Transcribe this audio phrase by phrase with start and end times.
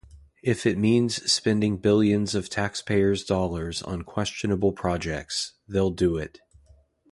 [0.41, 6.39] If it means spending billions of taxpayers' dollars on questionable projects, they'll do it.